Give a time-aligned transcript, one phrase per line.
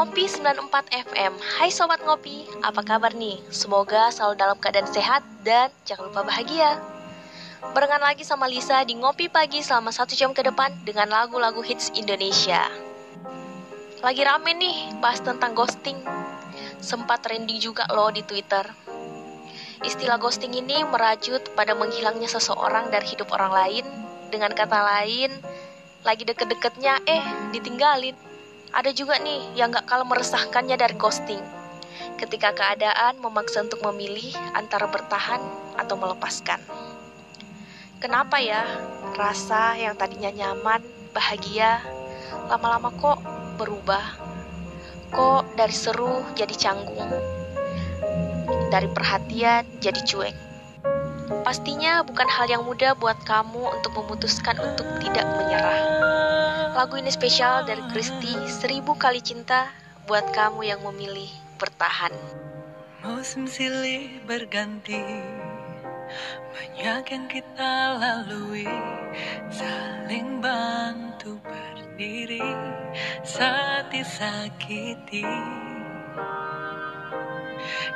[0.00, 3.36] Ngopi 94 FM Hai Sobat Ngopi, apa kabar nih?
[3.52, 6.80] Semoga selalu dalam keadaan sehat dan jangan lupa bahagia.
[7.76, 11.92] Barengan lagi sama Lisa di Ngopi Pagi selama satu jam ke depan dengan lagu-lagu hits
[11.92, 12.64] Indonesia.
[14.00, 16.00] Lagi rame nih bahas tentang ghosting.
[16.80, 18.64] Sempat trending juga loh di Twitter.
[19.84, 23.84] Istilah ghosting ini merajut pada menghilangnya seseorang dari hidup orang lain.
[24.32, 25.28] Dengan kata lain,
[26.08, 28.29] lagi deket-deketnya eh ditinggalin
[28.70, 31.42] ada juga nih yang gak kalah meresahkannya dari ghosting.
[32.16, 35.40] Ketika keadaan memaksa untuk memilih antara bertahan
[35.74, 36.60] atau melepaskan.
[38.00, 38.64] Kenapa ya
[39.18, 40.80] rasa yang tadinya nyaman,
[41.12, 41.82] bahagia,
[42.48, 43.18] lama-lama kok
[43.58, 44.16] berubah?
[45.10, 47.10] Kok dari seru jadi canggung?
[48.70, 50.36] Dari perhatian jadi cuek?
[51.42, 56.19] Pastinya bukan hal yang mudah buat kamu untuk memutuskan untuk tidak menyerah.
[56.70, 59.66] Lagu ini spesial dari Kristi, Seribu Kali Cinta
[60.06, 61.26] buat kamu yang memilih
[61.58, 62.14] bertahan.
[63.02, 65.02] Musim silih berganti,
[66.54, 68.70] banyak yang kita lalui,
[69.50, 72.54] saling bantu berdiri
[73.26, 75.26] saat disakiti.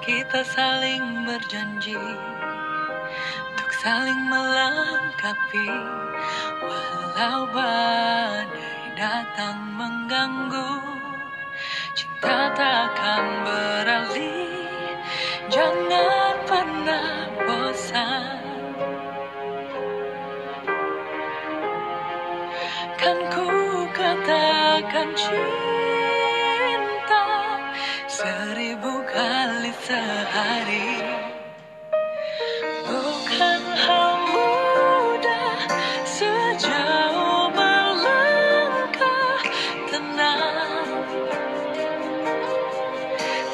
[0.00, 2.00] Kita saling berjanji
[3.52, 4.20] untuk saling
[5.22, 5.70] melengkapi,
[6.66, 10.82] walau badai datang mengganggu
[11.94, 14.98] Cinta takkan beralih.
[15.46, 18.42] Jangan pernah bosan.
[22.98, 23.46] Kan ku
[23.90, 26.42] katakan cinta
[28.06, 31.11] Seribu kali sehari